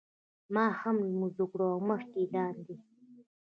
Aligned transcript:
ما 0.53 0.65
هم 0.79 0.95
لمونځ 1.07 1.35
وکړ 1.39 1.59
او 1.73 1.79
مخکې 1.91 2.21
لاندې. 2.33 2.75